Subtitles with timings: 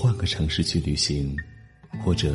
[0.00, 1.36] 换个城市去旅行，
[2.04, 2.28] 或者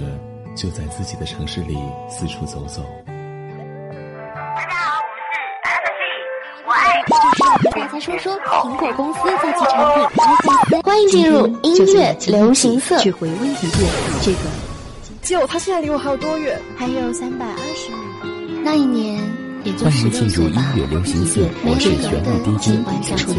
[0.53, 1.77] 就在自己的城市里
[2.09, 2.83] 四处走走。
[3.07, 5.39] 大家好，我是
[5.71, 13.89] FG，我爱就是要和大家说说苹果公司在其产品 iPhone 欢迎进入音乐流行色，去回温一遍
[14.21, 14.39] 这个。
[15.21, 16.61] 就他现在离我还有多远？
[16.75, 18.59] 还有三百二十米。
[18.61, 19.23] 那一年，
[19.63, 23.31] 也就欢迎进入音乐流行色，我是玄武 DJ 晚上出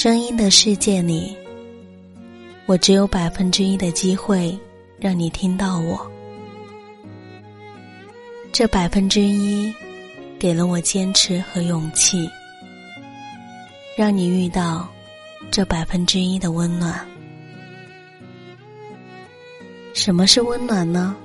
[0.00, 1.36] 声音的世界里，
[2.66, 4.56] 我只有百分之一的机会
[4.96, 6.08] 让你听到我。
[8.52, 9.74] 这百分之一，
[10.38, 12.30] 给了我坚持和勇气，
[13.96, 14.88] 让你遇到
[15.50, 17.04] 这百分之一的温暖。
[19.94, 21.16] 什么是温暖呢？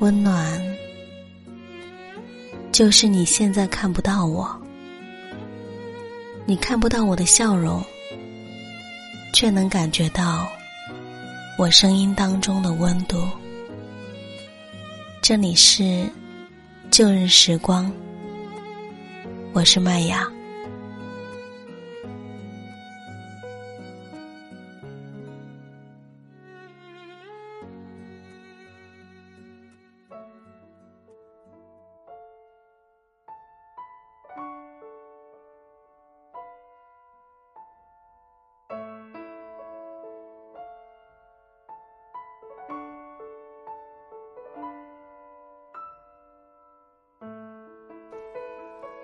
[0.00, 0.76] 温暖，
[2.72, 4.57] 就是你现在看不到我。
[6.48, 7.84] 你看不到我的笑容，
[9.34, 10.48] 却能感觉到
[11.58, 13.22] 我声音当中的温度。
[15.20, 16.08] 这里是
[16.90, 17.92] 旧日时光，
[19.52, 20.26] 我是麦雅。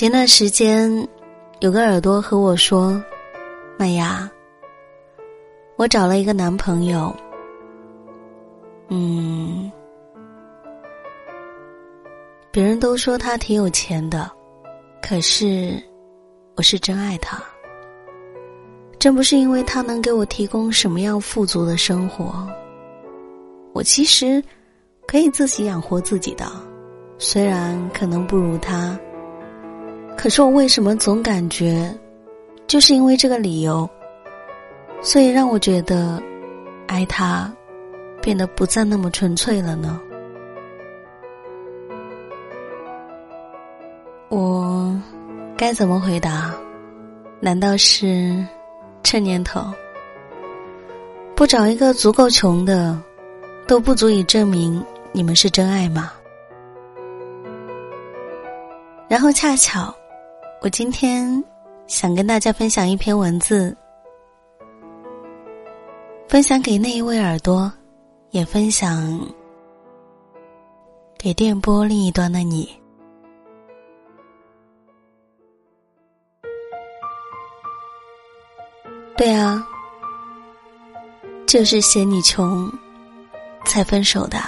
[0.00, 1.06] 前段时间，
[1.58, 2.98] 有个耳朵和我说
[3.76, 4.26] ：“麦芽，
[5.76, 7.14] 我找了一个男朋友，
[8.88, 9.70] 嗯，
[12.50, 14.30] 别人都说他挺有钱的，
[15.02, 15.78] 可是
[16.56, 17.38] 我是真爱他。
[18.98, 22.48] 真不是因为他能给我提供什么样富足的生活，
[23.74, 24.42] 我其实
[25.06, 26.50] 可以自己养活自己的，
[27.18, 28.98] 虽然可能不如他。”
[30.22, 31.90] 可是我为什么总感觉，
[32.66, 33.88] 就是因为这个理由，
[35.00, 36.22] 所以让我觉得，
[36.86, 37.50] 爱他，
[38.20, 39.98] 变得不再那么纯粹了呢？
[44.28, 44.94] 我
[45.56, 46.54] 该怎么回答？
[47.40, 48.36] 难道是
[49.02, 49.72] 这年头
[51.34, 52.94] 不找一个足够穷的，
[53.66, 56.12] 都不足以证明你们是真爱吗？
[59.08, 59.94] 然后恰巧。
[60.62, 61.42] 我今天
[61.86, 63.74] 想跟大家分享一篇文字，
[66.28, 67.72] 分享给那一位耳朵，
[68.30, 69.18] 也分享
[71.16, 72.68] 给电波另一端的你。
[79.16, 79.66] 对啊，
[81.46, 82.70] 就是嫌你穷
[83.64, 84.38] 才分手的。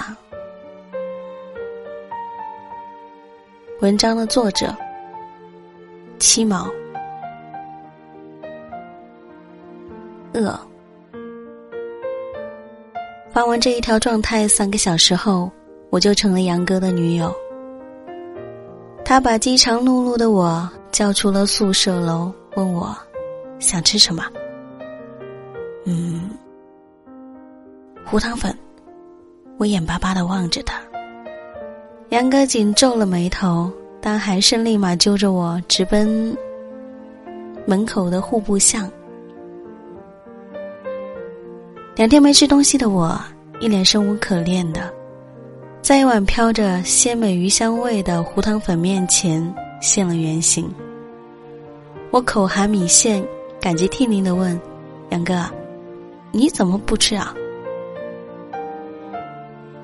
[3.81, 4.71] 文章的作者。
[6.23, 6.71] 七毛，
[10.33, 10.57] 饿。
[13.29, 15.51] 发完这一条状态三个小时后，
[15.89, 17.35] 我就成了杨哥的女友。
[19.03, 22.95] 他把饥肠辘辘的我叫出了宿舍楼，问我
[23.59, 24.23] 想吃什么。
[25.85, 26.29] 嗯，
[28.05, 28.57] 胡汤粉。
[29.57, 30.79] 我眼巴巴的望着他，
[32.11, 33.69] 杨哥紧皱了眉头。
[34.05, 36.37] 但还是立马揪着我直奔
[37.65, 38.91] 门口的户部巷。
[41.95, 43.17] 两天没吃东西的我，
[43.61, 44.93] 一脸生无可恋的，
[45.81, 49.41] 在一碗飘着鲜美鱼香味的胡汤粉面前
[49.79, 50.69] 现了原形。
[52.11, 53.25] 我口含米线，
[53.61, 54.59] 感激涕零的问
[55.11, 55.45] ：“杨哥，
[56.33, 57.33] 你怎么不吃啊？”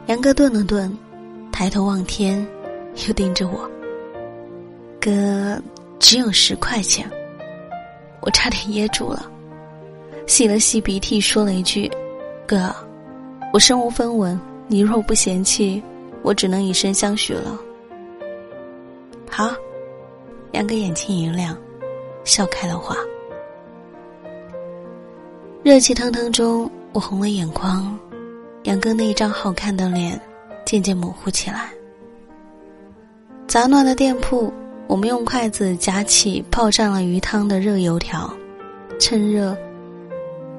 [0.08, 0.94] 杨哥顿了顿，
[1.54, 2.46] 抬头望天，
[3.08, 3.72] 又盯着我。
[5.02, 5.62] 哥，
[5.98, 7.10] 只有十块钱，
[8.20, 9.32] 我差点噎住了。
[10.28, 11.90] 吸了吸鼻涕，说了一句
[12.46, 12.76] ：“哥，
[13.54, 15.82] 我身无分文，你若不嫌弃，
[16.22, 17.58] 我只能以身相许了。”
[19.32, 19.52] 好，
[20.52, 21.58] 杨哥眼睛一亮，
[22.26, 22.96] 笑开了花。
[25.64, 27.98] 热气腾腾中，我红了眼眶，
[28.64, 30.20] 杨哥那一张好看的脸
[30.66, 31.70] 渐渐模糊起来。
[33.48, 34.54] 杂乱的店铺，
[34.90, 38.28] 我们用筷子夹起泡上了鱼汤的热油条，
[39.00, 39.56] 趁热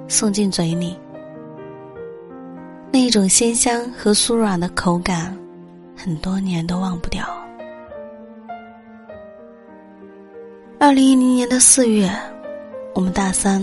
[0.07, 0.97] 送进嘴里。
[2.93, 5.37] 那一种鲜香和酥软的口感，
[5.97, 7.29] 很多年都忘不掉。
[10.79, 12.09] 二零一零年的四月，
[12.95, 13.61] 我们大三。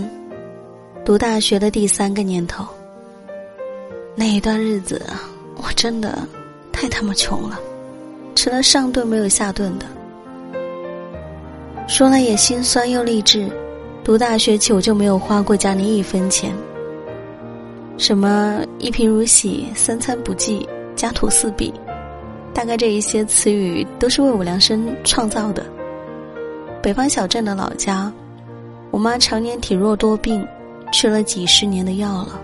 [1.02, 2.62] 读大学的第三个年头，
[4.14, 5.00] 那一段日子，
[5.56, 6.28] 我真的
[6.70, 7.58] 太他妈穷了，
[8.34, 9.86] 吃了上顿没有下顿的。
[11.88, 13.50] 说来也心酸又励志，
[14.04, 16.54] 读大学起我就没有花过家里一分钱。
[17.96, 21.72] 什么一贫如洗、三餐不济、家徒四壁，
[22.52, 25.64] 大概这一些词语都是为我量身创造的。
[26.82, 28.12] 北方小镇的老家，
[28.90, 30.46] 我妈常年体弱多病。
[30.90, 32.40] 吃了几十年的药了，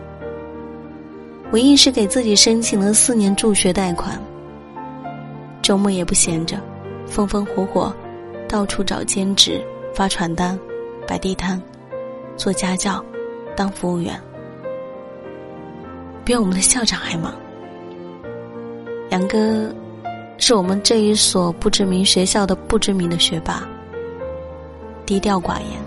[1.50, 4.20] 我硬是给自己申请了四年助学贷款。
[5.62, 6.58] 周末也不闲着，
[7.06, 7.90] 风风火火，
[8.48, 9.60] 到处找兼职，
[9.94, 10.58] 发传单，
[11.06, 11.60] 摆地摊，
[12.36, 13.04] 做家教，
[13.56, 14.20] 当服务员，
[16.24, 17.34] 比我们的校长还忙。
[19.10, 19.72] 杨哥，
[20.38, 23.62] 是我们这一所不知名学校的不知名的学霸，
[25.06, 25.82] 低调寡言。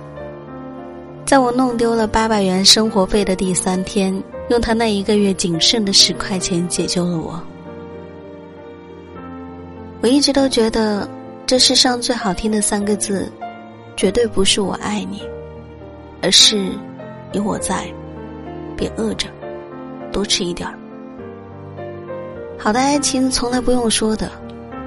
[1.26, 7.42] 在我弄丢了八百元生活费的第三天，用他那一个月仅剩的十块钱解救了我。
[10.00, 11.10] 我一直都觉得，
[11.48, 13.32] 这世上最好听的三个字，
[13.96, 15.24] 绝对不是“我爱你”，
[16.22, 16.74] 而是
[17.32, 17.88] “有我在”，
[18.76, 19.30] 别饿着，
[20.12, 20.78] 多吃一点儿。
[22.60, 24.30] 好的爱情从来不用说的，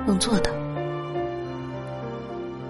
[0.06, 0.50] 用做的。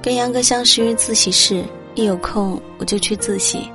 [0.00, 1.64] 跟杨哥相识于自习室。
[1.96, 3.68] 一有空我就去自习，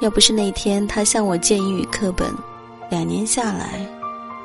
[0.00, 2.26] 要不是那天他向我借英语课本，
[2.88, 3.86] 两年下来，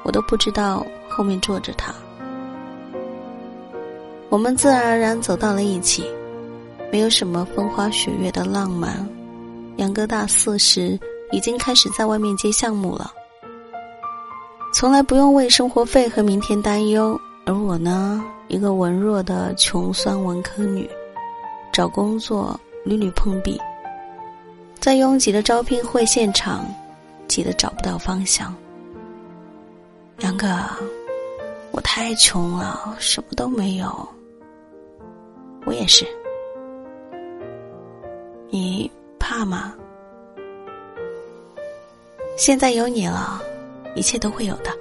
[0.03, 1.95] 我都不知道后面坐着他。
[4.33, 6.03] 我们自然而然走到了一起，
[6.91, 9.07] 没有什么风花雪月的浪漫。
[9.75, 10.99] 杨哥大四时
[11.31, 13.13] 已经开始在外面接项目了，
[14.73, 17.15] 从来不用为生活费和明天担忧，
[17.45, 20.89] 而我呢，一个文弱的穷酸文科女，
[21.71, 22.59] 找工作。
[22.83, 23.57] 屡屡碰壁，
[24.79, 26.65] 在拥挤的招聘会现场，
[27.27, 28.53] 挤得找不到方向。
[30.21, 30.47] 杨哥，
[31.71, 34.09] 我太穷了，什么都没有。
[35.65, 36.05] 我也是。
[38.49, 38.89] 你
[39.19, 39.73] 怕吗？
[42.37, 43.41] 现在有你了，
[43.95, 44.71] 一切都会有的。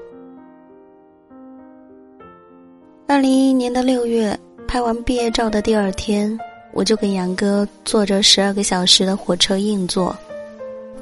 [3.06, 6.38] 二零一一年的六月，拍完毕业照的第二天。
[6.74, 10.16] 我就跟杨哥坐着十二个小时的火车硬座，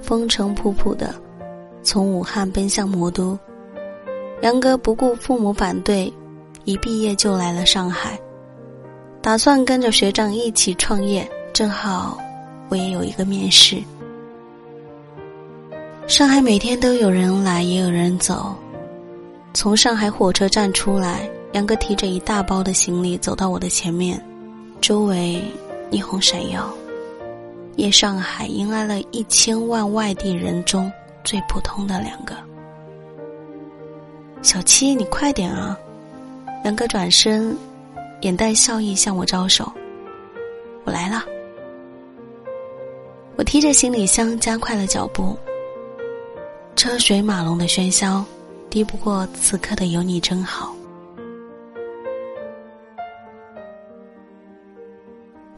[0.03, 1.15] 风尘仆仆的
[1.81, 3.38] 从武汉奔向魔都。
[4.43, 6.12] 杨哥不顾父母反对，
[6.65, 8.19] 一毕业就来了上海，
[9.22, 11.28] 打算跟着学长一起创业。
[11.52, 12.17] 正好
[12.69, 13.77] 我也有一个面试。
[16.06, 18.55] 上海每天都有人来，也有人走。
[19.53, 24.20] 从上海火车站出来，杨哥提着一大包的行李走到我的前面。
[24.81, 25.43] 周围
[25.91, 26.72] 霓虹闪耀，
[27.77, 30.91] 夜上海迎来了一千万外地人中
[31.22, 32.34] 最普通的两个。
[34.41, 35.77] 小七，你快点啊！
[36.65, 37.55] 杨哥转身，
[38.22, 39.70] 眼带笑意向我招手
[40.84, 41.24] ：“我来了。”
[43.36, 45.36] 我提着行李箱加快了脚步。
[46.77, 48.24] 车水马龙的喧嚣，
[48.69, 50.74] 敌不过此刻的有你真好。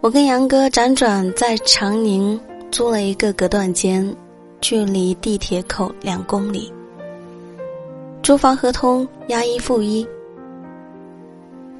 [0.00, 2.40] 我跟杨哥辗转在长宁
[2.72, 4.14] 租了一个隔断间，
[4.60, 6.72] 距离地铁口两公里。
[8.20, 10.04] 租房合同押一付一，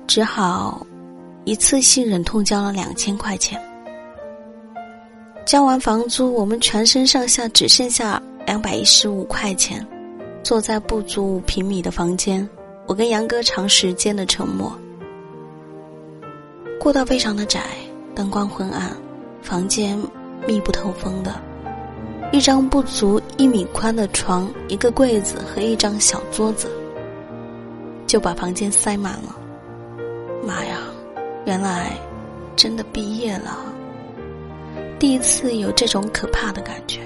[0.07, 0.87] 只好
[1.45, 3.61] 一次性忍痛交了两千块钱。
[5.45, 9.87] 交完房租，我们全身上下只剩下两百一十五块钱，
[10.43, 12.49] 坐在不足五平米的房间，
[12.87, 14.73] 我跟杨哥长时间的沉默，
[16.79, 17.63] 过道非常的窄。
[18.15, 18.95] 灯光昏暗，
[19.41, 19.99] 房间
[20.47, 21.35] 密不透风的，
[22.31, 26.71] 一张不足一米宽的床，一个柜子和一张小桌子，
[28.07, 29.35] 就把房间塞满了。
[30.45, 30.79] 妈呀，
[31.47, 31.93] 原来
[32.57, 33.59] 真的毕业了！
[34.99, 37.01] 第一次有这种可怕的感觉。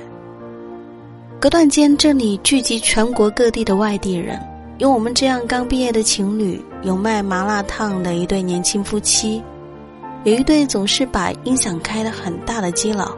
[1.38, 4.40] 隔断间，这里聚集全国各地的外地人，
[4.78, 9.42] 有我们这样刚毕业的情侣，有卖麻辣烫的一对年轻夫妻，
[10.24, 13.14] 有一对总是把音响开得很大的基佬，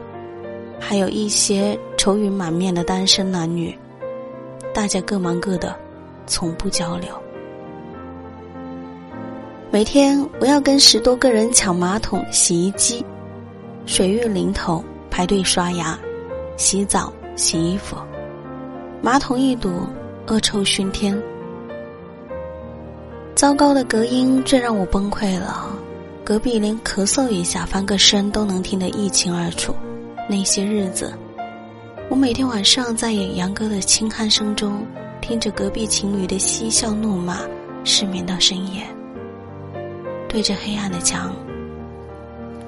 [0.79, 3.73] 还有一些愁云满面的单身男女。
[4.73, 5.73] 大家各忙各的，
[6.27, 7.09] 从不交流。
[9.71, 13.05] 每天我要跟十多个人抢马桶、洗衣机，
[13.85, 15.97] 水浴淋头，排队刷牙、
[16.57, 17.95] 洗澡、洗衣服，
[18.99, 19.87] 马桶一堵，
[20.25, 21.15] 恶臭熏天。
[23.35, 25.69] 糟糕的隔音最让我崩溃了，
[26.23, 29.75] 隔壁连咳嗽一下、翻个身都能听得一清二楚。
[30.27, 31.13] 那些日子，
[32.09, 34.83] 我每天晚上在演杨哥的轻鼾声中，
[35.21, 37.41] 听着隔壁情侣的嬉笑怒骂，
[37.83, 38.83] 失眠到深夜。
[40.29, 41.33] 对着黑暗的墙，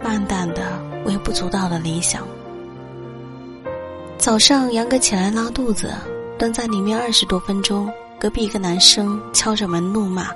[0.03, 2.27] 暗淡的、微不足道的理想。
[4.18, 5.94] 早上，杨哥起来拉肚子，
[6.38, 7.89] 蹲在里面二十多分钟。
[8.20, 10.27] 隔壁一个男生敲着门怒骂：“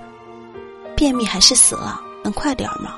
[0.97, 2.01] 便秘还是死了？
[2.23, 2.95] 能快点吗？”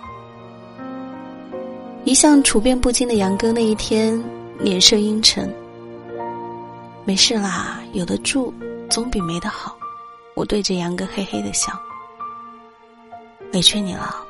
[2.05, 4.21] 一向处变不惊的杨哥那一天
[4.59, 5.53] 脸色阴沉。
[7.03, 8.53] 没事啦，有的住
[8.89, 9.75] 总比没得好。
[10.35, 11.71] 我对着杨哥嘿嘿的笑。
[13.53, 14.23] 委屈你了。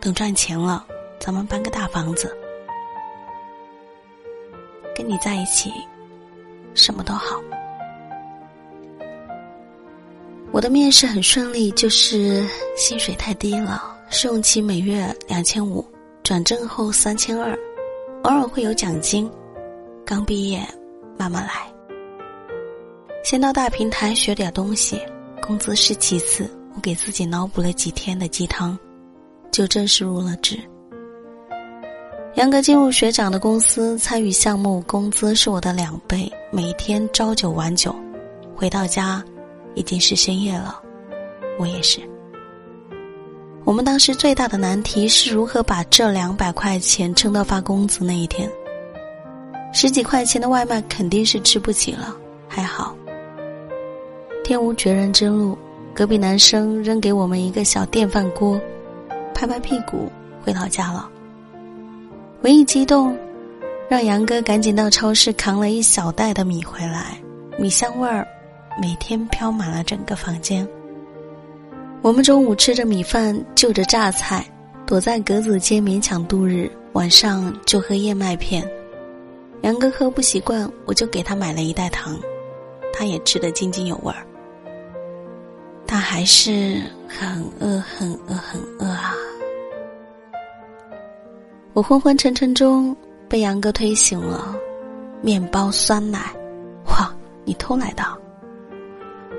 [0.00, 0.84] 等赚钱了，
[1.18, 2.36] 咱们搬个大房子。
[4.94, 5.72] 跟你在一起，
[6.74, 7.40] 什么都好。
[10.52, 12.44] 我的面试很顺利，就是
[12.76, 15.84] 薪水太低了，试用期每月两千五，
[16.22, 17.56] 转正后三千二，
[18.24, 19.30] 偶尔会有奖金。
[20.04, 20.60] 刚毕业，
[21.16, 21.72] 慢慢来。
[23.22, 25.00] 先到大平台学点东西，
[25.40, 26.50] 工资是其次。
[26.74, 28.78] 我给自己脑补了几天的鸡汤，
[29.50, 30.58] 就正式入了职。
[32.34, 37.94] 杨哥进入学长的公司，参与项目，工资是我的两倍，每天朝九晚九，
[38.54, 39.22] 回到家
[39.74, 40.80] 已经是深夜了，
[41.58, 42.00] 我也是。
[43.64, 48.48] 我们当时最大的难题是如何把这两百块钱撑到发工资那一天。
[49.72, 52.16] 十几块钱的外卖肯定是吃不起了，
[52.48, 52.96] 还好，
[54.44, 55.58] 天无绝人之路。
[56.00, 58.58] 隔壁男生扔给我们一个小电饭锅，
[59.34, 60.10] 拍拍屁股
[60.42, 61.06] 回老家了。
[62.40, 63.14] 我一激动，
[63.86, 67.20] 让杨哥赶紧到超市扛了一小袋的米回来，
[67.58, 68.26] 米香味儿
[68.80, 70.66] 每天飘满了整个房间。
[72.00, 74.42] 我们中午吃着米饭，就着榨菜，
[74.86, 76.72] 躲在格子间勉强度日。
[76.94, 78.66] 晚上就喝燕麦片，
[79.60, 82.18] 杨哥喝不习惯，我就给他买了一袋糖，
[82.90, 84.26] 他也吃得津津有味儿。
[85.90, 89.12] 他还是很饿，很饿，很饿啊！
[91.72, 92.96] 我昏昏沉沉中
[93.28, 94.54] 被杨哥推醒了，
[95.20, 96.32] 面包、酸奶，
[96.86, 97.12] 哇，
[97.44, 98.04] 你偷来的？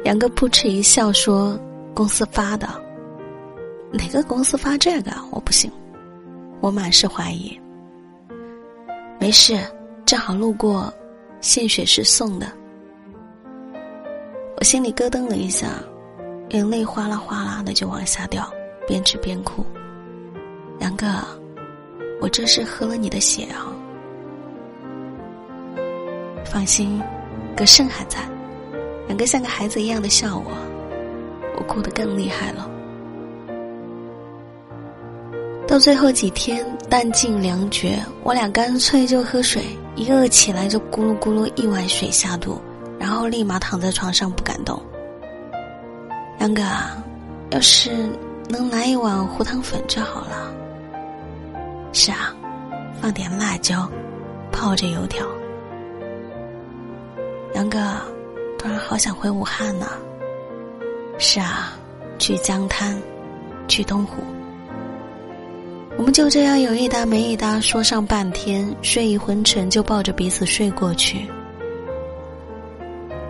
[0.03, 1.57] 杨哥扑哧一笑说
[1.95, 2.67] ：“公司发的。”
[3.89, 5.11] 哪个公司发这个？
[5.31, 5.71] 我不信。
[6.59, 7.57] 我满是怀疑。
[9.21, 9.57] 没事，
[10.05, 10.93] 正好路过，
[11.39, 12.51] 献血时送的。
[14.57, 15.81] 我心里咯噔了一下。
[16.51, 18.45] 眼泪哗啦哗啦的就往下掉，
[18.85, 19.65] 边吃边哭。
[20.79, 21.07] 杨哥，
[22.19, 23.71] 我这是喝了你的血啊！
[26.43, 27.01] 放心，
[27.55, 28.19] 哥肾还在。
[29.07, 30.51] 杨哥像个孩子一样的笑我，
[31.57, 32.69] 我哭得更厉害了。
[35.65, 39.63] 到最后几天弹尽粮绝，我俩干脆就喝水，
[39.95, 42.59] 一饿起来就咕噜咕噜一碗水下肚，
[42.99, 44.77] 然后立马躺在床上不敢动。
[46.41, 46.63] 杨哥，
[47.51, 47.91] 要是
[48.49, 50.51] 能来一碗胡汤粉就好了。
[51.93, 52.33] 是啊，
[52.99, 53.87] 放点辣椒，
[54.51, 55.23] 泡着油条。
[57.53, 57.77] 杨哥，
[58.57, 59.85] 突然好想回武汉呢。
[61.19, 61.73] 是啊，
[62.17, 62.99] 去江滩，
[63.67, 64.23] 去东湖。
[65.95, 71.29] 我们就这样有一搭没一搭说上半天，睡意昏沉就抱着彼此睡过去。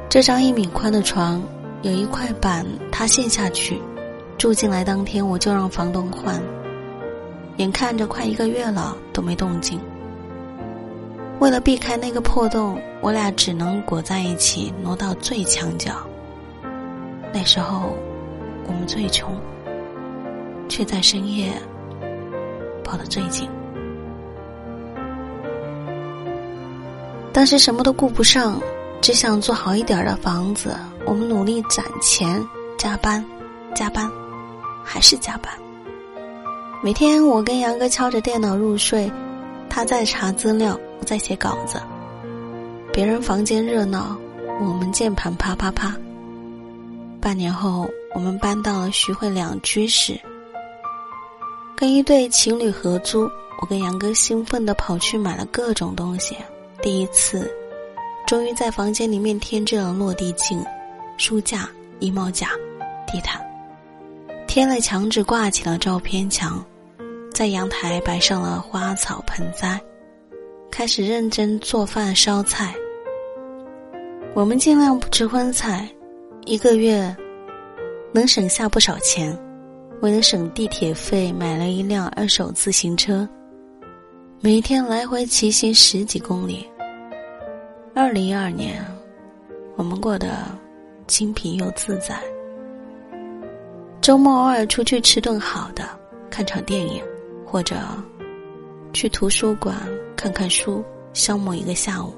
[0.07, 1.43] 这张一米宽的床。
[1.81, 3.81] 有一块板塌陷下去，
[4.37, 6.39] 住进来当天我就让房东换。
[7.57, 9.79] 眼看着快一个月了都没动静，
[11.39, 15.91] 为了避开那个破洞，我俩只能裹在一起挪到最墙角。
[17.33, 17.97] 那时候
[18.67, 19.35] 我们最穷，
[20.69, 21.51] 却在深夜
[22.83, 23.49] 抱得最紧。
[27.33, 28.61] 当时什么都顾不上，
[29.01, 30.75] 只想做好一点的房子。
[31.05, 33.23] 我们努力攒钱，加班，
[33.75, 34.09] 加班，
[34.83, 35.51] 还是加班。
[36.83, 39.11] 每天我跟杨哥敲着电脑入睡，
[39.69, 41.81] 他在查资料，我在写稿子。
[42.93, 44.17] 别人房间热闹，
[44.59, 45.95] 我们键盘啪啪啪。
[47.19, 50.19] 半年后，我们搬到了徐汇两居室，
[51.75, 53.29] 跟一对情侣合租。
[53.61, 56.35] 我跟杨哥兴奋地跑去买了各种东西。
[56.81, 57.47] 第一次，
[58.25, 60.59] 终于在房间里面添置了落地镜、
[61.17, 62.49] 书架、衣帽架、
[63.07, 63.41] 地毯，
[64.47, 66.63] 贴了墙纸，挂起了照片墙，
[67.31, 69.79] 在阳台摆上了花草盆栽，
[70.71, 72.73] 开始认真做饭烧菜。
[74.33, 75.87] 我们尽量不吃荤菜，
[76.45, 77.15] 一个月
[78.13, 79.37] 能省下不少钱。
[80.01, 83.27] 为了省地铁费，买了一辆二手自行车。
[84.39, 86.67] 每天来回骑行十几公里。
[87.93, 88.83] 二零一二年，
[89.75, 90.57] 我们过得
[91.11, 92.17] 清贫又自在。
[93.99, 95.83] 周末偶尔出去吃顿好的，
[96.29, 97.03] 看场电影，
[97.45, 97.75] 或者
[98.93, 99.75] 去图书馆
[100.15, 102.13] 看看书，消磨一个下午。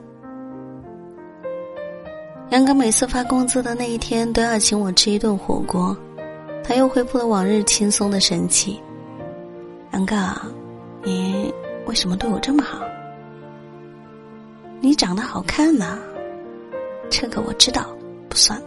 [2.51, 5.97] 杨哥每次发工资的那一天都要请我吃一顿火锅，
[6.63, 8.79] 他又恢复了往日轻松的神气。
[9.93, 10.15] 杨哥，
[11.01, 11.51] 你。
[11.85, 12.79] 为什么对我这么好？
[14.79, 15.99] 你长得好看呐，
[17.09, 17.85] 这个我知道，
[18.29, 18.57] 不算。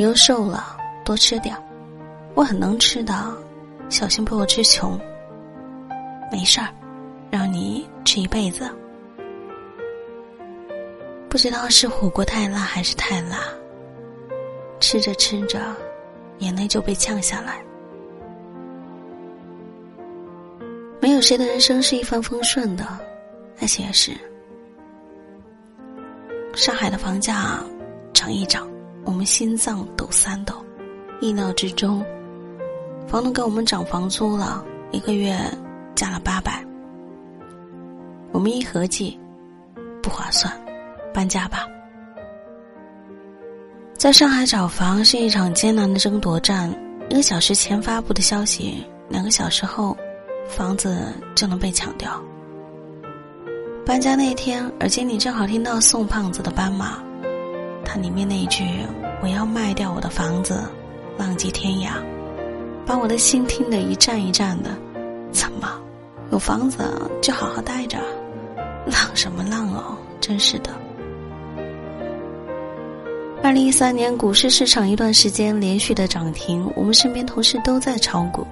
[0.00, 1.54] 你又瘦了，多吃点
[2.32, 3.36] 我很能吃的，
[3.90, 4.98] 小心被我吃穷。
[6.32, 6.68] 没事儿，
[7.30, 8.66] 让你吃一辈子。
[11.28, 13.40] 不知道是火锅太辣还是太辣，
[14.80, 15.60] 吃着吃着，
[16.38, 17.62] 眼泪就被呛下来。
[20.98, 22.86] 没有谁的人生是一帆风顺的，
[23.58, 24.12] 爱情也是。
[26.54, 27.62] 上海的房价
[28.14, 28.66] 涨一涨，
[29.10, 30.54] 我们心脏抖三抖。
[31.20, 32.00] 意料之中，
[33.08, 35.36] 房东给我们涨房租了，一个月
[35.96, 36.64] 加了八百。
[38.30, 39.18] 我们一合计，
[40.00, 40.52] 不划算，
[41.12, 41.66] 搬家吧。
[43.94, 46.72] 在上海找房是一场艰难的争夺战。
[47.08, 49.96] 一个小时前发布的消息，两个小时后。
[50.48, 52.20] 房子就能被抢掉。
[53.86, 56.98] 搬家那天，耳机里正好听到宋胖子的《斑马》，
[57.84, 58.64] 他里面那一句
[59.22, 60.62] “我要卖掉我的房子，
[61.18, 61.92] 浪迹天涯”，
[62.86, 64.70] 把我的心听得一颤一颤的。
[65.32, 65.68] 怎么，
[66.32, 66.78] 有房子
[67.20, 67.98] 就好好待着？
[68.86, 70.70] 浪什么浪哦，真是的。
[73.42, 78.46] 二零一三年股市市场一段时间连续的涨停，我们身边同事都在炒股。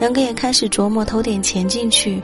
[0.00, 2.22] 杨哥也开始琢磨投点钱进去。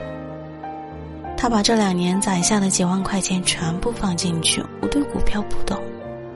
[1.35, 4.63] 他把这两年攒下的几万块钱全部放进去。
[4.81, 5.77] 我对股票不懂，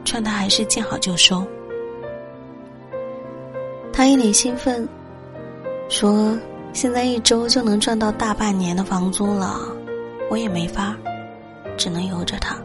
[0.08, 1.46] 劝他还是见好就收。
[3.91, 4.88] 他一脸兴奋，
[5.89, 6.34] 说
[6.72, 9.60] ：“现在一周就能赚到大半年的房租了。”
[10.32, 10.96] 我也没法，
[11.76, 12.56] 只能由着他。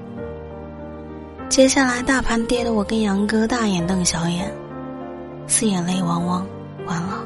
[1.48, 4.52] 接下来大盘跌的，我跟杨哥大眼瞪小眼，
[5.48, 6.46] 四眼泪汪汪，
[6.86, 7.24] 完了。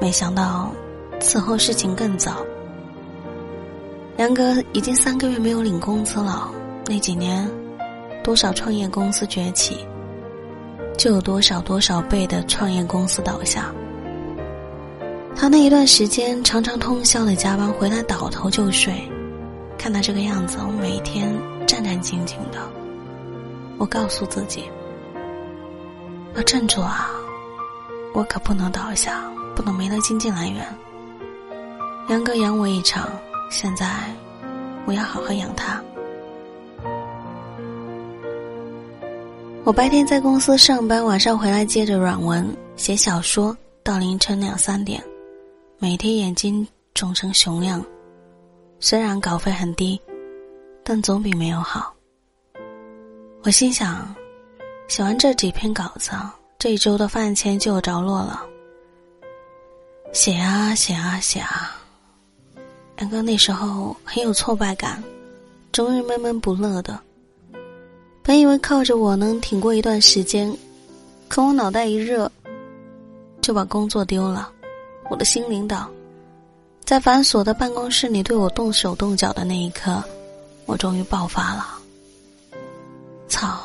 [0.00, 0.70] 没想到，
[1.18, 2.36] 此后事情更糟。
[4.18, 6.48] 杨哥已经三个月没有领工资了。
[6.86, 7.48] 那几年，
[8.28, 9.86] 多少创业公司崛起，
[10.98, 13.72] 就有多少多少倍的创业公司倒下。
[15.34, 19.00] 他那一段时间常常通宵的加班，回来倒头就睡。
[19.78, 21.34] 看他这个样子，我每天
[21.66, 22.58] 战战兢兢的。
[23.78, 24.64] 我告诉自己，
[26.36, 27.08] 要镇住啊，
[28.12, 29.22] 我可不能倒下。
[29.56, 30.68] 不能没了经济来源。
[32.10, 33.08] 杨哥养我一场，
[33.50, 33.86] 现在
[34.84, 35.82] 我要好好养他。
[39.68, 45.04] 我白天在公司上班，晚上回来接着软文写小说，到凌晨两三点，
[45.78, 47.84] 每天眼睛肿成熊样。
[48.80, 50.00] 虽然稿费很低，
[50.82, 51.94] 但总比没有好。
[53.42, 54.16] 我心想，
[54.88, 56.12] 写完这几篇稿子，
[56.58, 58.42] 这一周的饭钱就有着落了。
[60.14, 61.76] 写啊写啊写啊，
[63.00, 65.04] 杨哥那时候很有挫败感，
[65.72, 66.98] 终日闷闷不乐的。
[68.28, 70.54] 本以为靠着我能挺过一段时间，
[71.28, 72.30] 可我脑袋一热，
[73.40, 74.52] 就把工作丢了。
[75.08, 75.88] 我的新领导，
[76.84, 80.04] 在繁琐的办公室里对我动手动脚的那一刻，
[80.66, 81.78] 我终于爆发了。
[83.28, 83.60] 操！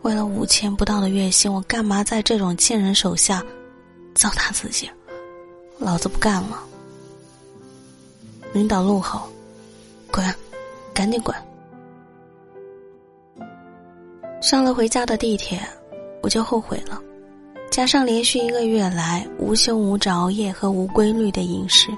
[0.00, 3.44] 为了五千不到的月薪，我干嘛在这种贱人手下
[4.14, 4.90] 糟蹋自己？
[5.78, 6.58] 老子不干了！
[8.54, 9.28] 领导怒吼
[10.10, 10.24] ：“滚，
[10.94, 11.36] 赶紧滚！”
[14.40, 15.60] 上了回家的地铁，
[16.22, 17.00] 我就后悔了。
[17.70, 21.88] 加上连续一个月来无休无止熬夜和无规律的饮食，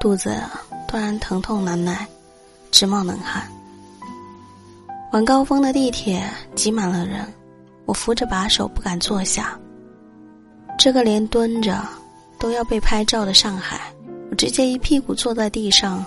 [0.00, 0.34] 肚子
[0.88, 2.06] 突然疼痛难耐，
[2.70, 3.46] 直冒冷汗。
[5.12, 7.26] 晚高峰的地铁挤满了人，
[7.84, 9.58] 我扶着把手不敢坐下。
[10.78, 11.82] 这个连蹲着
[12.38, 13.92] 都要被拍照的上海，
[14.30, 16.04] 我直接一屁股坐在地上，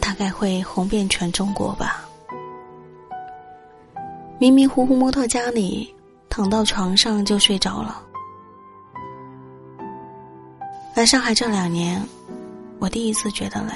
[0.00, 2.06] 大概会红遍全中国吧。
[4.40, 5.94] 迷迷糊糊摸到家里，
[6.30, 8.02] 躺到床上就睡着了。
[10.96, 12.02] 来上海这两年，
[12.78, 13.74] 我第一次觉得累。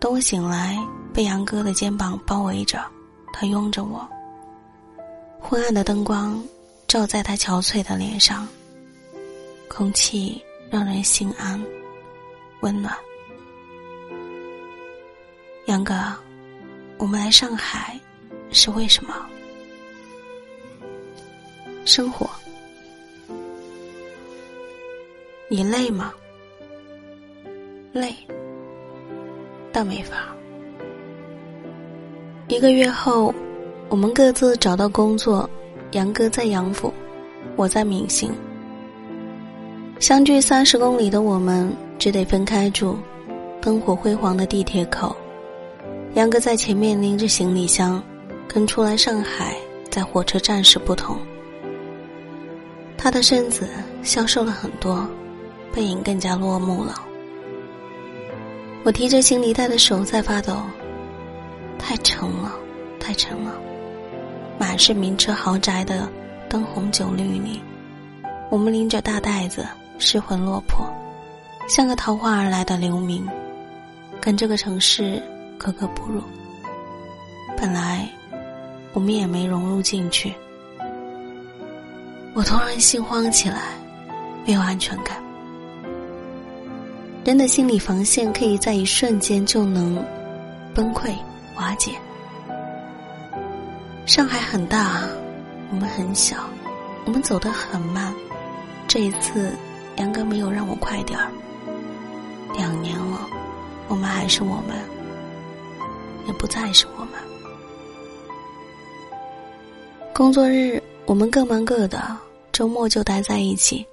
[0.00, 0.76] 等我醒来，
[1.12, 2.84] 被杨哥的肩膀包围着，
[3.32, 4.04] 他拥着我。
[5.40, 6.42] 昏暗的灯光
[6.88, 8.44] 照在他憔悴的脸上，
[9.68, 11.64] 空气让人心安、
[12.62, 12.92] 温暖。
[15.66, 15.94] 杨哥，
[16.98, 17.96] 我们来上海。
[18.54, 19.12] 是为什么？
[21.84, 22.30] 生活，
[25.48, 26.14] 你累吗？
[27.92, 28.14] 累，
[29.72, 30.34] 但没法。
[32.46, 33.34] 一个月后，
[33.88, 35.50] 我们各自找到工作，
[35.90, 36.94] 杨哥在杨府，
[37.56, 38.32] 我在闵行。
[39.98, 42.96] 相距三十公里的我们，只得分开住。
[43.60, 45.14] 灯火辉煌的地铁口，
[46.14, 48.02] 杨哥在前面拎着行李箱。
[48.54, 49.56] 跟初来上海
[49.90, 51.18] 在火车站时不同，
[52.96, 53.68] 他的身子
[54.04, 55.04] 消瘦了很多，
[55.72, 56.94] 背影更加落寞了。
[58.84, 60.62] 我提着行李袋的手在发抖，
[61.80, 62.54] 太沉了，
[63.00, 63.52] 太沉了。
[64.56, 66.08] 满是名车豪宅的
[66.48, 67.60] 灯红酒绿里，
[68.50, 69.66] 我们拎着大袋子，
[69.98, 70.88] 失魂落魄，
[71.68, 73.26] 像个桃花而来的流民，
[74.20, 75.20] 跟这个城市
[75.58, 76.22] 格格不入。
[77.56, 78.08] 本来。
[78.94, 80.32] 我们也没融入进去，
[82.32, 83.74] 我突然心慌起来，
[84.46, 85.22] 没有安全感。
[87.24, 90.02] 人的心理防线可以在一瞬间就能
[90.72, 91.12] 崩溃
[91.56, 91.90] 瓦解。
[94.06, 95.02] 上海很大，
[95.70, 96.36] 我们很小，
[97.04, 98.14] 我们走得很慢。
[98.86, 99.52] 这一次，
[99.96, 101.32] 杨哥没有让我快点儿。
[102.54, 103.28] 两年了，
[103.88, 104.76] 我们还是我们，
[106.28, 107.33] 也不再是我们。
[110.14, 112.00] 工作日我们各忙各的，
[112.52, 113.84] 周末就待在一起。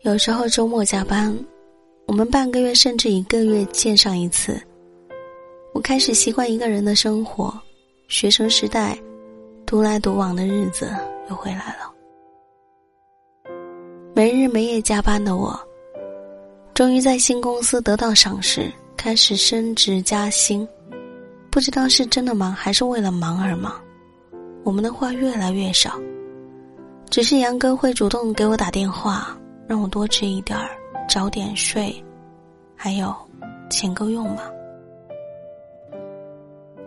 [0.00, 1.36] 有时候周末加班，
[2.06, 4.58] 我们半个月甚至一个月见上一次。
[5.74, 7.52] 我开始习惯一个人的生活，
[8.08, 8.98] 学生时代
[9.66, 10.90] 独来独往的日子
[11.28, 11.92] 又回来了。
[14.14, 15.60] 没日没夜加班的我，
[16.72, 20.66] 终于在新公司得到赏识，开始升职加薪。
[21.50, 23.78] 不知道是真的忙，还是为了忙而忙。
[24.64, 26.00] 我们的话越来越少，
[27.10, 30.70] 只是杨哥会主动给我打电话，让我多吃一点儿，
[31.06, 31.94] 早点睡，
[32.74, 33.14] 还有，
[33.70, 34.42] 钱够用吗？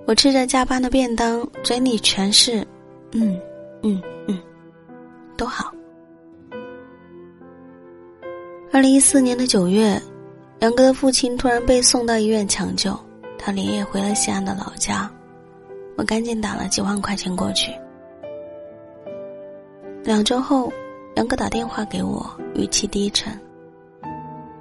[0.07, 2.65] 我吃着加班的便当，嘴里全是，
[3.11, 3.39] 嗯，
[3.83, 4.39] 嗯嗯，
[5.37, 5.71] 都好。
[8.71, 10.01] 二零一四年的九月，
[10.59, 12.97] 杨哥的父亲突然被送到医院抢救，
[13.37, 15.11] 他连夜回了西安的老家。
[15.97, 17.73] 我赶紧打了几万块钱过去。
[20.03, 20.71] 两周后，
[21.15, 23.33] 杨哥打电话给我，语气低沉：“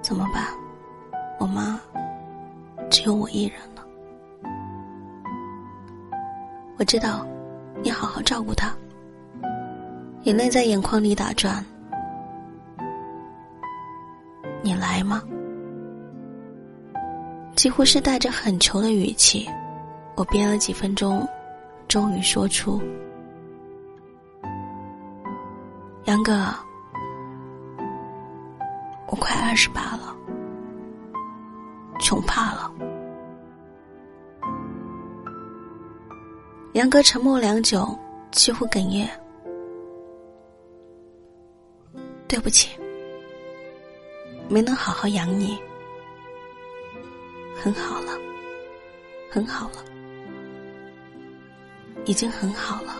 [0.00, 0.46] 怎么办？
[1.38, 1.78] 我妈
[2.90, 3.84] 只有我一人了。”
[6.78, 7.26] 我知道，
[7.82, 8.74] 你好好照顾她。
[10.22, 11.62] 眼泪在眼眶里打转。
[14.62, 15.22] 你来吗？
[17.54, 19.46] 几乎是带着恳求的语气。
[20.16, 21.28] 我憋了几分钟，
[21.86, 22.80] 终于说出
[26.06, 26.54] ：“杨哥，
[29.08, 30.16] 我快二十八了，
[32.00, 32.72] 穷怕了。”
[36.72, 37.86] 杨哥沉默良久，
[38.30, 39.06] 几乎哽咽
[42.26, 42.70] ：“对不起，
[44.48, 45.58] 没能好好养你，
[47.54, 48.12] 很好了，
[49.30, 49.74] 很好了。”
[52.06, 52.96] 已经很好了。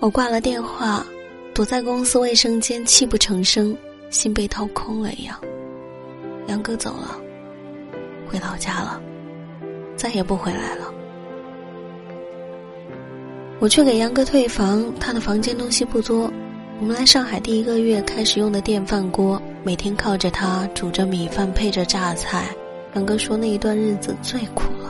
[0.00, 1.06] 我挂了电话，
[1.54, 3.74] 躲在公司卫生间，泣不成声，
[4.10, 5.40] 心被掏空了一样。
[6.46, 7.18] 杨哥走了，
[8.28, 9.00] 回老家了，
[9.96, 10.92] 再也不回来了。
[13.60, 16.30] 我去给杨哥退房，他的房间东西不多。
[16.80, 22.54] 我们来上海第一个月开始用的电饭锅，每天靠着它煮着米饭，配着榨菜。
[22.94, 24.83] 杨哥说那一段日子最苦了。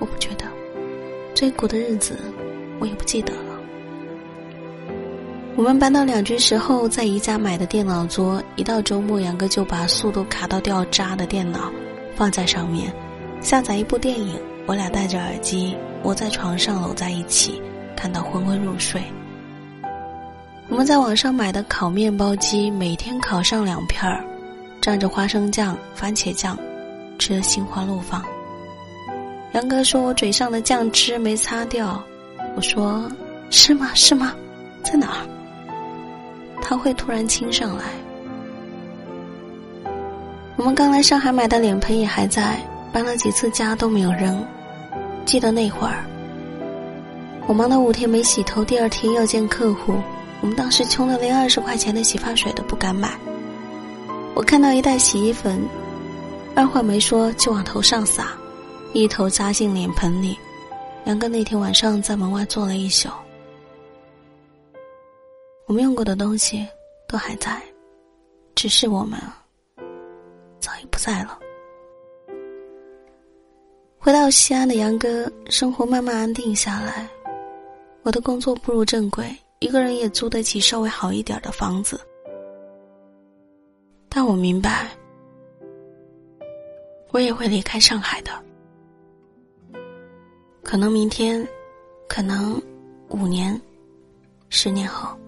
[0.00, 0.44] 我不觉得，
[1.34, 2.18] 最苦的日子，
[2.80, 3.40] 我也不记得了。
[5.56, 11.70] 我们搬到两居室后，在宜家买的电脑桌，一到周末，杨哥就把速度卡到掉渣的电脑
[12.16, 12.90] 放在上面，
[13.42, 14.34] 下载一部电影，
[14.66, 17.60] 我俩戴着耳机窝在床上搂在一起，
[17.94, 19.02] 看到昏昏入睡。
[20.70, 24.24] 我们在网上买的烤面包机，每天烤上两片儿，
[24.80, 26.56] 蘸着花生酱、番茄酱，
[27.18, 28.24] 吃得心花怒放。
[29.52, 32.02] 杨哥说我嘴上的酱汁没擦掉，
[32.54, 33.10] 我说
[33.50, 33.90] 是吗？
[33.94, 34.32] 是吗？
[34.82, 35.26] 在哪儿？
[36.62, 37.84] 他会突然亲上来。
[40.56, 42.60] 我们刚来上海买的脸盆也还在，
[42.92, 44.44] 搬了几次家都没有扔。
[45.24, 46.04] 记得那会儿，
[47.46, 49.94] 我忙了五天没洗头，第二天要见客户，
[50.40, 53.10] 我们当时穷的连二十块钱的洗发水都不敢买。
[54.34, 55.60] 我看到一袋洗衣粉，
[56.54, 58.28] 二话没说就往头上撒，
[58.92, 60.36] 一头扎进脸盆里。
[61.06, 63.08] 杨哥那天晚上在门外坐了一宿。
[65.66, 66.66] 我们用过的东西
[67.08, 67.62] 都还在，
[68.54, 69.18] 只是我们
[70.58, 71.38] 早已不在了。
[73.98, 77.08] 回到西安的杨哥，生活慢慢安定下来。
[78.02, 79.24] 我的工作步入正轨，
[79.60, 82.00] 一个人也租得起稍微好一点的房子。
[84.08, 84.88] 但我明白，
[87.10, 88.32] 我也会离开上海的。
[90.70, 91.44] 可能明天，
[92.08, 92.62] 可能
[93.08, 93.60] 五年、
[94.50, 95.18] 十年后。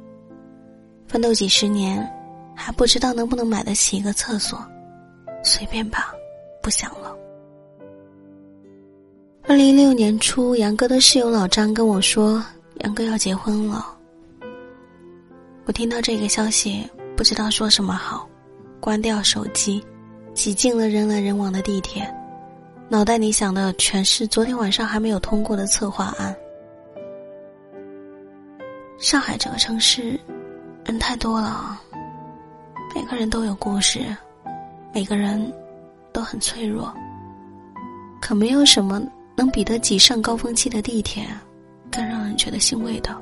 [1.08, 2.08] 奋斗几十年，
[2.54, 4.64] 还不知道能不能买得起一个厕所，
[5.42, 6.14] 随便吧，
[6.62, 7.12] 不想了。
[9.42, 12.40] 二零一六年初，杨哥的室友老张跟我说，
[12.84, 13.98] 杨哥要结婚了。
[15.64, 18.28] 我听到这个消息，不知道说什么好，
[18.78, 19.84] 关掉手机，
[20.34, 22.08] 挤进了人来人往的地铁，
[22.88, 26.34] 脑袋里想的全是昨天晚上还没有通过的策划案。
[28.98, 30.18] 上海这个城市。
[30.84, 31.80] 人太多了，
[32.92, 34.00] 每个人都有故事，
[34.92, 35.52] 每个人
[36.12, 36.92] 都很脆弱。
[38.20, 39.00] 可没有什么
[39.36, 41.24] 能比得挤上高峰期的地铁
[41.88, 43.16] 更让人觉得欣慰的。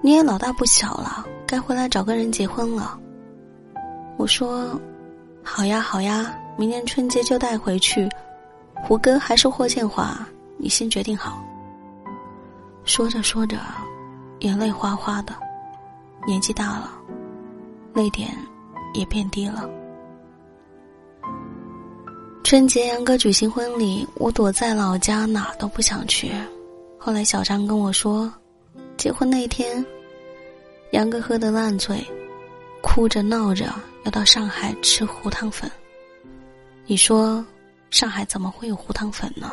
[0.00, 2.98] 你也老大不小了，该回来找个人结婚了。
[4.16, 4.80] 我说
[5.44, 8.08] ：“好呀，好呀，明年春节就带回去。
[8.84, 11.42] 胡歌还是霍建华，你先决定好。”
[12.84, 13.58] 说着说着。
[14.40, 15.32] 眼泪哗哗的，
[16.26, 16.90] 年纪大了，
[17.94, 18.28] 泪点
[18.92, 19.70] 也变低了。
[22.42, 26.32] 春节杨哥举行婚礼，我躲在老家，哪都不想去。
[26.98, 28.28] 后来小张跟我说，
[28.96, 29.86] 结婚那天，
[30.90, 32.04] 杨哥喝得烂醉，
[32.82, 33.66] 哭着闹着
[34.02, 35.70] 要到上海吃胡汤粉。
[36.84, 37.44] 你说，
[37.90, 39.50] 上海怎么会有胡汤粉呢？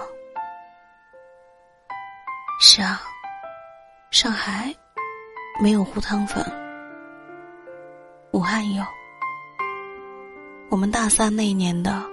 [2.60, 3.02] 是啊。
[4.12, 4.76] 上海
[5.62, 6.44] 没有胡汤粉，
[8.34, 8.84] 武汉有。
[10.70, 12.04] 我们大三那一年的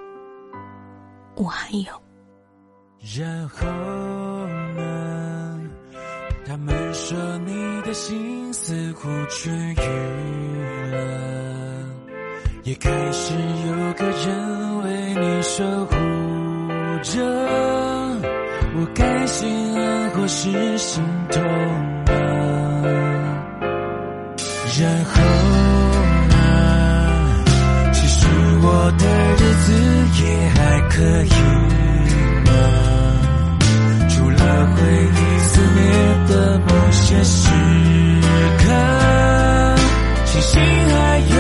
[1.37, 1.91] 武汉有。
[3.17, 3.67] 然后
[4.75, 5.61] 呢？
[6.47, 11.89] 他们说你的心似乎痊愈了，
[12.63, 14.76] 也开始有个人
[15.21, 15.95] 你守护
[17.03, 17.23] 着。
[18.79, 21.43] 我该心安或是心痛
[22.07, 22.13] 啊？
[24.79, 25.13] 然后
[26.29, 26.35] 呢？
[27.95, 28.27] 其实
[28.61, 28.67] 我
[28.99, 29.73] 的日子
[30.23, 30.59] 也还
[30.91, 31.33] 可以
[32.45, 32.51] 嘛，
[34.11, 34.37] 除了
[34.75, 34.77] 回
[35.15, 35.79] 忆肆虐
[36.29, 37.49] 的某些时
[38.59, 38.65] 刻，
[40.27, 41.37] 庆幸还有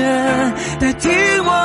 [0.00, 1.08] 代替
[1.40, 1.61] 我。